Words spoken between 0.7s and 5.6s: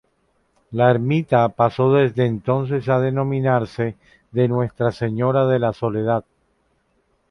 La ermita pasó desde entonces a denominarse de Nuestra Señora de